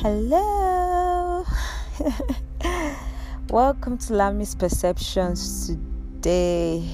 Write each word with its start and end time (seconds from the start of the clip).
Hello. 0.00 1.44
Welcome 3.50 3.98
to 3.98 4.12
Lami's 4.12 4.54
Perceptions 4.54 5.66
today. 5.66 6.88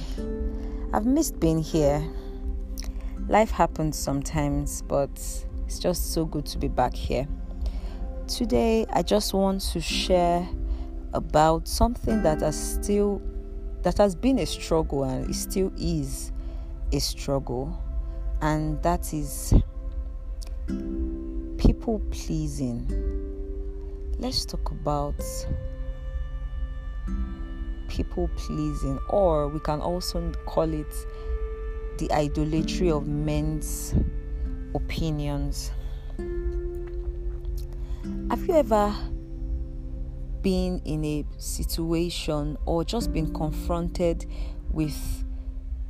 I've 0.90 1.04
missed 1.04 1.38
being 1.38 1.62
here. 1.62 2.02
Life 3.28 3.50
happens 3.50 3.98
sometimes, 3.98 4.80
but 4.80 5.10
it's 5.66 5.78
just 5.78 6.14
so 6.14 6.24
good 6.24 6.46
to 6.46 6.56
be 6.56 6.68
back 6.68 6.94
here. 6.94 7.28
Today, 8.26 8.86
I 8.90 9.02
just 9.02 9.34
want 9.34 9.60
to 9.72 9.82
share 9.82 10.48
about 11.12 11.68
something 11.68 12.22
that 12.22 12.40
has 12.40 12.56
still 12.56 13.20
that 13.82 13.98
has 13.98 14.14
been 14.14 14.38
a 14.38 14.46
struggle 14.46 15.04
and 15.04 15.28
it 15.28 15.34
still 15.34 15.70
is 15.76 16.32
a 16.90 17.00
struggle, 17.00 17.78
and 18.40 18.82
that 18.82 19.12
is 19.12 19.52
people 21.66 21.98
pleasing. 22.10 22.86
Let's 24.18 24.44
talk 24.44 24.70
about 24.70 25.14
people 27.88 28.28
pleasing, 28.36 28.98
or 29.08 29.48
we 29.48 29.60
can 29.60 29.80
also 29.80 30.30
call 30.44 30.70
it 30.70 30.92
the 31.98 32.12
idolatry 32.12 32.90
of 32.90 33.06
men's 33.06 33.94
opinions. 34.74 35.70
Have 38.28 38.46
you 38.46 38.54
ever 38.54 38.94
been 40.42 40.82
in 40.84 41.02
a 41.02 41.24
situation 41.38 42.58
or 42.66 42.84
just 42.84 43.10
been 43.10 43.32
confronted 43.32 44.26
with 44.70 45.24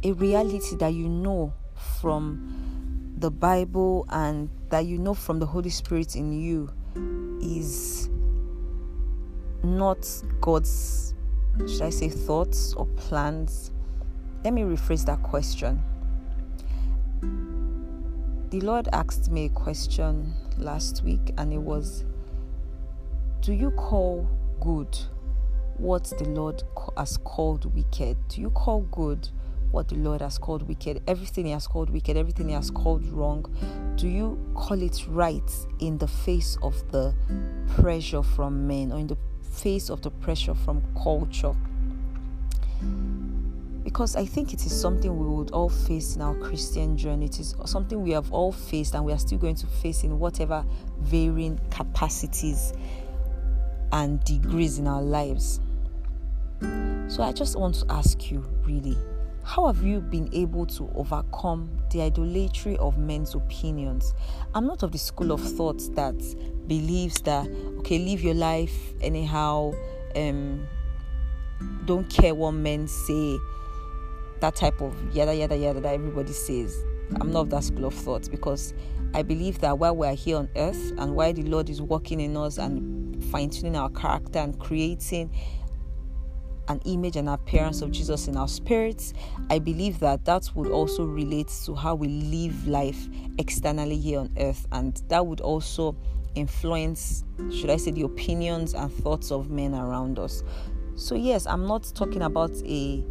a 0.04 0.12
reality 0.12 0.76
that 0.76 0.94
you 0.94 1.08
know 1.08 1.52
from 2.00 2.83
the 3.24 3.30
Bible 3.30 4.04
and 4.10 4.50
that 4.68 4.84
you 4.84 4.98
know 4.98 5.14
from 5.14 5.38
the 5.38 5.46
Holy 5.46 5.70
Spirit 5.70 6.14
in 6.14 6.30
you 6.30 6.70
is 7.40 8.10
not 9.62 10.06
God's, 10.42 11.14
should 11.60 11.80
I 11.80 11.88
say, 11.88 12.10
thoughts 12.10 12.74
or 12.74 12.84
plans? 12.84 13.72
Let 14.44 14.52
me 14.52 14.60
rephrase 14.60 15.06
that 15.06 15.22
question. 15.22 15.82
The 18.50 18.60
Lord 18.60 18.90
asked 18.92 19.30
me 19.30 19.46
a 19.46 19.48
question 19.48 20.34
last 20.58 21.02
week, 21.02 21.32
and 21.38 21.50
it 21.50 21.62
was 21.62 22.04
Do 23.40 23.54
you 23.54 23.70
call 23.70 24.28
good 24.60 24.98
what 25.78 26.12
the 26.18 26.28
Lord 26.28 26.62
has 26.98 27.16
called 27.16 27.74
wicked? 27.74 28.18
Do 28.28 28.42
you 28.42 28.50
call 28.50 28.82
good 28.82 29.30
what 29.74 29.88
the 29.88 29.96
Lord 29.96 30.20
has 30.20 30.38
called 30.38 30.66
wicked, 30.68 31.02
everything 31.06 31.46
He 31.46 31.52
has 31.52 31.66
called 31.66 31.90
wicked, 31.90 32.16
everything 32.16 32.48
He 32.48 32.54
has 32.54 32.70
called 32.70 33.04
wrong, 33.08 33.44
do 33.96 34.08
you 34.08 34.38
call 34.54 34.80
it 34.80 35.04
right 35.08 35.50
in 35.80 35.98
the 35.98 36.06
face 36.06 36.56
of 36.62 36.90
the 36.92 37.12
pressure 37.80 38.22
from 38.22 38.66
men 38.66 38.92
or 38.92 38.98
in 38.98 39.08
the 39.08 39.18
face 39.42 39.90
of 39.90 40.00
the 40.02 40.10
pressure 40.10 40.54
from 40.54 40.82
culture? 41.02 41.54
Because 43.82 44.16
I 44.16 44.24
think 44.24 44.54
it 44.54 44.64
is 44.64 44.80
something 44.80 45.18
we 45.18 45.26
would 45.26 45.50
all 45.50 45.68
face 45.68 46.16
in 46.16 46.22
our 46.22 46.34
Christian 46.36 46.96
journey. 46.96 47.26
It 47.26 47.38
is 47.38 47.54
something 47.66 48.02
we 48.02 48.12
have 48.12 48.32
all 48.32 48.50
faced 48.52 48.94
and 48.94 49.04
we 49.04 49.12
are 49.12 49.18
still 49.18 49.38
going 49.38 49.56
to 49.56 49.66
face 49.66 50.04
in 50.04 50.18
whatever 50.18 50.64
varying 51.00 51.60
capacities 51.70 52.72
and 53.92 54.22
degrees 54.24 54.78
in 54.78 54.86
our 54.86 55.02
lives. 55.02 55.60
So 57.08 57.22
I 57.22 57.32
just 57.32 57.58
want 57.58 57.74
to 57.76 57.86
ask 57.90 58.30
you 58.30 58.38
really 58.64 58.96
how 59.44 59.66
have 59.66 59.82
you 59.82 60.00
been 60.00 60.28
able 60.32 60.64
to 60.66 60.90
overcome 60.94 61.70
the 61.90 62.00
idolatry 62.00 62.78
of 62.78 62.96
men's 62.96 63.34
opinions? 63.34 64.14
I'm 64.54 64.66
not 64.66 64.82
of 64.82 64.90
the 64.92 64.98
school 64.98 65.32
of 65.32 65.40
thought 65.40 65.82
that 65.94 66.16
believes 66.66 67.20
that, 67.22 67.46
okay, 67.78 67.98
live 67.98 68.22
your 68.22 68.34
life 68.34 68.94
anyhow, 69.02 69.74
um, 70.16 70.66
don't 71.84 72.08
care 72.08 72.34
what 72.34 72.52
men 72.52 72.88
say, 72.88 73.36
that 74.40 74.56
type 74.56 74.80
of 74.80 74.94
yada 75.14 75.34
yada 75.34 75.56
yada 75.56 75.80
that 75.80 75.94
everybody 75.94 76.32
says. 76.32 76.76
I'm 77.20 77.30
not 77.30 77.40
of 77.40 77.50
that 77.50 77.64
school 77.64 77.84
of 77.84 77.94
thought 77.94 78.30
because 78.30 78.72
I 79.12 79.22
believe 79.22 79.60
that 79.60 79.78
while 79.78 79.94
we're 79.94 80.14
here 80.14 80.38
on 80.38 80.48
earth 80.56 80.92
and 80.96 81.14
while 81.14 81.34
the 81.34 81.42
Lord 81.42 81.68
is 81.68 81.82
working 81.82 82.18
in 82.18 82.36
us 82.36 82.56
and 82.56 83.22
fine 83.26 83.50
tuning 83.50 83.76
our 83.76 83.90
character 83.90 84.38
and 84.38 84.58
creating 84.58 85.30
an 86.68 86.80
image 86.84 87.16
and 87.16 87.28
appearance 87.28 87.82
of 87.82 87.90
Jesus 87.90 88.28
in 88.28 88.36
our 88.36 88.48
spirits, 88.48 89.12
I 89.50 89.58
believe 89.58 89.98
that 90.00 90.24
that 90.24 90.50
would 90.54 90.70
also 90.70 91.04
relate 91.04 91.48
to 91.66 91.74
how 91.74 91.94
we 91.94 92.08
live 92.08 92.66
life 92.66 93.08
externally 93.38 93.98
here 93.98 94.20
on 94.20 94.30
earth, 94.38 94.66
and 94.72 95.00
that 95.08 95.26
would 95.26 95.40
also 95.40 95.96
influence, 96.34 97.24
should 97.52 97.70
I 97.70 97.76
say, 97.76 97.90
the 97.90 98.02
opinions 98.02 98.74
and 98.74 98.92
thoughts 98.92 99.30
of 99.30 99.50
men 99.50 99.74
around 99.74 100.18
us. 100.18 100.42
So, 100.96 101.14
yes, 101.14 101.46
I'm 101.46 101.66
not 101.66 101.90
talking 101.94 102.22
about 102.22 102.52
a 102.64 103.04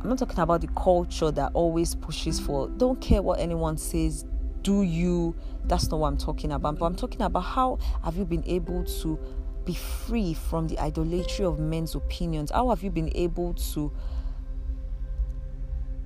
I'm 0.00 0.08
not 0.08 0.18
talking 0.18 0.38
about 0.38 0.60
the 0.60 0.68
culture 0.68 1.32
that 1.32 1.50
always 1.54 1.96
pushes 1.96 2.38
for 2.38 2.68
don't 2.68 3.00
care 3.00 3.20
what 3.20 3.40
anyone 3.40 3.76
says, 3.76 4.24
do 4.62 4.82
you? 4.82 5.34
That's 5.64 5.90
not 5.90 5.98
what 6.00 6.08
I'm 6.08 6.16
talking 6.16 6.52
about. 6.52 6.78
But 6.78 6.86
I'm 6.86 6.94
talking 6.94 7.22
about 7.22 7.40
how 7.40 7.78
have 8.04 8.16
you 8.16 8.24
been 8.24 8.44
able 8.46 8.84
to 8.84 9.18
be 9.68 9.74
free 9.74 10.32
from 10.32 10.66
the 10.66 10.78
idolatry 10.78 11.44
of 11.44 11.58
men's 11.58 11.94
opinions? 11.94 12.50
How 12.50 12.70
have 12.70 12.82
you 12.82 12.90
been 12.90 13.12
able 13.14 13.52
to 13.74 13.92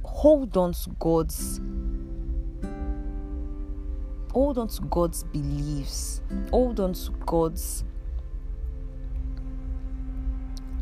hold 0.02 0.56
on 0.56 0.72
to 0.72 0.90
God's 0.98 1.60
hold 4.32 4.58
on 4.58 4.66
to 4.66 4.82
God's 4.82 5.22
beliefs, 5.22 6.22
hold 6.50 6.80
on 6.80 6.92
to 6.94 7.12
God's 7.24 7.84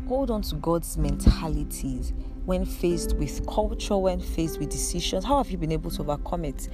hold 0.07 0.31
on 0.31 0.41
to 0.41 0.55
God's 0.55 0.97
mentalities 0.97 2.13
when 2.45 2.65
faced 2.65 3.15
with 3.17 3.45
culture, 3.45 3.95
when 3.95 4.19
faced 4.19 4.57
with 4.57 4.69
decisions? 4.69 5.23
How 5.23 5.37
have 5.37 5.51
you 5.51 5.59
been 5.59 5.71
able 5.71 5.91
to 5.91 6.01
overcome 6.01 6.45
it? 6.45 6.67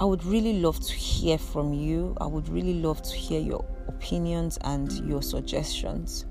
I 0.00 0.06
would 0.06 0.24
really 0.24 0.60
love 0.60 0.80
to 0.80 0.94
hear 0.94 1.36
from 1.36 1.74
you. 1.74 2.16
I 2.22 2.26
would 2.26 2.48
really 2.48 2.80
love 2.80 3.02
to 3.02 3.14
hear 3.14 3.38
your 3.38 3.66
opinions 3.88 4.58
and 4.62 4.92
your 5.08 5.22
suggestions. 5.22 6.26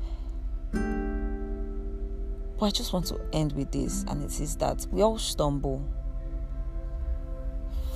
But 0.71 2.67
I 2.67 2.69
just 2.71 2.93
want 2.93 3.07
to 3.07 3.19
end 3.33 3.53
with 3.53 3.71
this, 3.71 4.03
and 4.07 4.23
it 4.23 4.39
is 4.39 4.55
that 4.57 4.87
we 4.91 5.01
all 5.01 5.17
stumble. 5.17 5.83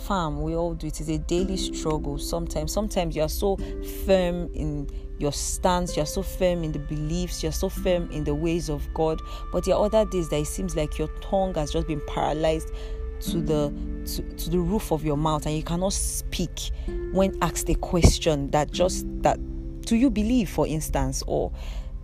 Fam, 0.06 0.42
we 0.42 0.56
all 0.56 0.74
do 0.74 0.88
it. 0.88 1.00
It's 1.00 1.10
a 1.10 1.18
daily 1.18 1.58
struggle. 1.58 2.18
Sometimes, 2.18 2.72
sometimes 2.72 3.16
you 3.16 3.22
are 3.22 3.30
so 3.30 3.58
firm 4.06 4.50
in 4.54 4.90
your 5.20 5.34
stance, 5.34 5.98
you're 5.98 6.06
so 6.06 6.22
firm 6.22 6.64
in 6.64 6.72
the 6.72 6.80
beliefs, 6.80 7.44
you're 7.44 7.52
so 7.52 7.70
firm 7.70 8.10
in 8.12 8.24
the 8.24 8.34
ways 8.34 8.70
of 8.70 8.88
God. 8.94 9.22
But 9.52 9.66
there 9.66 9.76
are 9.76 9.86
other 9.86 10.06
days 10.06 10.30
that 10.30 10.38
it 10.38 10.48
seems 10.48 10.76
like 10.76 10.98
your 10.98 11.10
tongue 11.22 11.56
has 11.56 11.72
just 11.72 11.88
been 11.88 12.02
paralyzed 12.08 12.72
to 13.20 13.42
the 13.42 13.74
to, 14.06 14.22
to 14.36 14.50
the 14.50 14.60
roof 14.60 14.92
of 14.92 15.04
your 15.04 15.18
mouth 15.18 15.46
and 15.46 15.56
you 15.56 15.64
cannot 15.64 15.92
speak 15.92 16.72
when 17.12 17.36
asked 17.42 17.70
a 17.70 17.76
question 17.76 18.50
that 18.52 18.72
just 18.72 19.06
that 19.24 19.40
do 19.88 19.96
you 19.96 20.10
believe 20.10 20.50
for 20.50 20.68
instance 20.68 21.24
or 21.28 21.50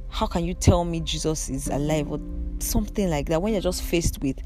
how 0.08 0.26
can 0.26 0.46
you 0.46 0.54
tell 0.54 0.86
me 0.86 1.02
jesus 1.02 1.50
is 1.50 1.68
alive 1.68 2.10
or 2.10 2.18
something 2.60 3.10
like 3.10 3.28
that? 3.28 3.42
When 3.42 3.52
you're 3.52 3.62
just 3.62 3.84
faced 3.84 4.22
with 4.22 4.40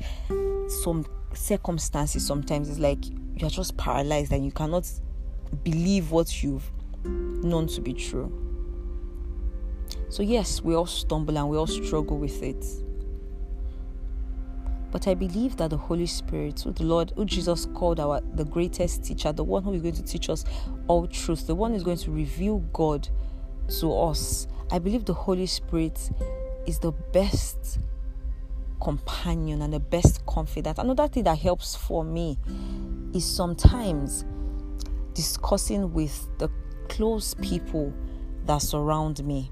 some 0.84 1.06
circumstances 1.34 2.26
sometimes 2.26 2.68
it's 2.68 2.80
like 2.80 2.98
you're 3.36 3.52
just 3.52 3.78
paralyzed 3.78 4.32
and 4.32 4.44
you 4.44 4.52
cannot 4.52 4.90
believe 5.64 6.10
what 6.10 6.42
you've 6.42 6.70
known 7.06 7.68
to 7.68 7.80
be 7.80 7.94
true. 7.94 8.32
So 10.10 10.24
yes 10.24 10.64
we 10.64 10.74
all 10.74 10.88
stumble 10.88 11.38
and 11.38 11.48
we 11.48 11.58
all 11.58 11.68
struggle 11.68 12.18
with 12.18 12.42
it 12.42 12.66
but 14.92 15.08
I 15.08 15.14
believe 15.14 15.58
that 15.58 15.70
the 15.70 15.78
Holy 15.78 16.06
Spirit, 16.06 16.62
who 16.62 16.72
the 16.72 16.84
Lord, 16.84 17.14
who 17.16 17.26
Jesus 17.26 17.68
called 17.74 18.00
our 18.00 18.22
the 18.36 18.46
greatest 18.46 19.04
teacher, 19.04 19.32
the 19.32 19.44
one 19.44 19.64
who 19.64 19.74
is 19.74 19.82
going 19.82 19.96
to 19.96 20.04
teach 20.04 20.30
us 20.30 20.46
all 20.88 21.08
truth, 21.08 21.48
the 21.48 21.56
one 21.56 21.72
who 21.72 21.78
is 21.78 21.84
going 21.84 21.98
to 21.98 22.12
reveal 22.12 22.60
God 22.74 23.08
to 23.80 23.94
us. 23.94 24.48
I 24.72 24.80
believe 24.80 25.06
the 25.06 25.14
Holy 25.14 25.46
Spirit 25.46 26.10
is 26.66 26.80
the 26.80 26.92
best 26.92 27.80
companion 28.82 29.62
and 29.62 29.74
the 29.74 29.80
best 29.80 30.26
confidant. 30.26 30.78
Another 30.78 31.08
thing 31.08 31.24
that 31.24 31.38
helps 31.38 31.76
for 31.76 32.04
me 32.04 32.38
is 33.14 33.26
sometimes 33.26 34.26
discussing 35.14 35.94
with 35.94 36.30
the 36.38 36.50
close 36.90 37.34
people 37.36 37.94
that 38.46 38.62
surround 38.62 39.24
me. 39.26 39.52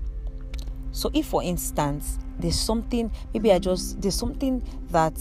So, 0.95 1.12
if 1.13 1.25
for 1.25 1.44
instance, 1.44 2.19
there's 2.39 2.57
something, 2.57 3.12
maybe 3.33 3.51
I 3.51 3.59
just, 3.59 4.01
there's 4.01 4.15
something 4.15 4.63
that 4.92 5.19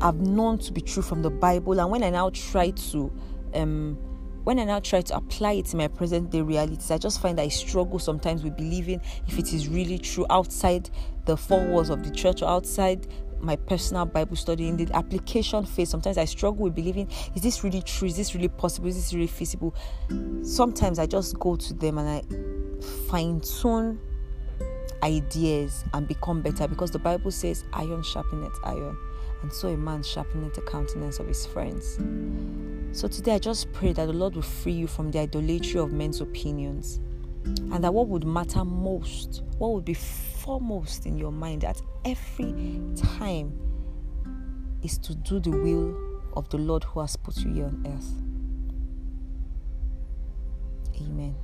I've 0.00 0.20
known 0.20 0.56
to 0.58 0.72
be 0.72 0.80
true 0.80 1.02
from 1.02 1.20
the 1.20 1.30
Bible, 1.30 1.80
and 1.80 1.90
when 1.90 2.04
I 2.04 2.10
now 2.10 2.30
try 2.30 2.70
to, 2.70 3.12
um, 3.52 3.98
when 4.44 4.60
I 4.60 4.64
now 4.64 4.78
try 4.78 5.00
to 5.00 5.16
apply 5.16 5.54
it 5.54 5.66
to 5.66 5.76
my 5.76 5.88
present 5.88 6.30
day 6.30 6.42
realities, 6.42 6.92
I 6.92 6.98
just 6.98 7.20
find 7.20 7.40
I 7.40 7.48
struggle 7.48 7.98
sometimes 7.98 8.44
with 8.44 8.56
believing 8.56 9.00
if 9.26 9.36
it 9.36 9.52
is 9.52 9.66
really 9.66 9.98
true 9.98 10.26
outside 10.30 10.90
the 11.24 11.36
four 11.36 11.66
walls 11.66 11.90
of 11.90 12.04
the 12.04 12.10
church 12.12 12.42
or 12.42 12.48
outside 12.48 13.08
my 13.40 13.56
personal 13.56 14.06
Bible 14.06 14.36
study, 14.36 14.68
in 14.68 14.76
the 14.76 14.88
application 14.94 15.66
phase, 15.66 15.90
sometimes 15.90 16.18
I 16.18 16.24
struggle 16.24 16.62
with 16.62 16.76
believing 16.76 17.10
is 17.34 17.42
this 17.42 17.64
really 17.64 17.82
true? 17.82 18.06
Is 18.06 18.16
this 18.16 18.32
really 18.32 18.46
possible? 18.46 18.86
Is 18.86 18.94
this 18.94 19.12
really 19.12 19.26
feasible? 19.26 19.74
Sometimes 20.42 21.00
I 21.00 21.06
just 21.06 21.36
go 21.40 21.56
to 21.56 21.74
them 21.74 21.98
and 21.98 22.08
I 22.08 22.22
fine 23.10 23.40
tune 23.40 23.98
ideas 25.06 25.84
and 25.94 26.06
become 26.08 26.42
better 26.42 26.66
because 26.66 26.90
the 26.90 26.98
Bible 26.98 27.30
says, 27.30 27.64
iron 27.72 28.02
sharpeneth 28.02 28.58
iron, 28.64 28.96
and 29.42 29.52
so 29.52 29.68
a 29.68 29.76
man 29.76 30.02
sharpeneth 30.02 30.54
the 30.54 30.62
countenance 30.62 31.20
of 31.20 31.28
his 31.28 31.46
friends. 31.46 31.98
So 32.98 33.06
today 33.08 33.34
I 33.34 33.38
just 33.38 33.72
pray 33.72 33.92
that 33.92 34.06
the 34.06 34.12
Lord 34.12 34.34
will 34.34 34.42
free 34.42 34.72
you 34.72 34.86
from 34.86 35.10
the 35.10 35.20
idolatry 35.20 35.78
of 35.78 35.92
men's 35.92 36.20
opinions 36.20 36.98
and 37.44 37.84
that 37.84 37.94
what 37.94 38.08
would 38.08 38.24
matter 38.24 38.64
most, 38.64 39.42
what 39.58 39.72
would 39.72 39.84
be 39.84 39.94
foremost 39.94 41.06
in 41.06 41.16
your 41.16 41.30
mind 41.30 41.64
at 41.64 41.80
every 42.04 42.80
time 42.96 43.52
is 44.82 44.98
to 44.98 45.14
do 45.14 45.38
the 45.38 45.50
will 45.50 45.96
of 46.34 46.48
the 46.48 46.58
Lord 46.58 46.84
who 46.84 47.00
has 47.00 47.16
put 47.16 47.36
you 47.38 47.52
here 47.52 47.66
on 47.66 47.86
earth. 47.86 48.12
Amen. 51.00 51.36